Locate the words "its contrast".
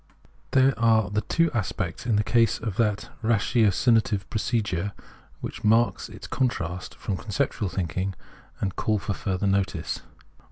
6.09-6.95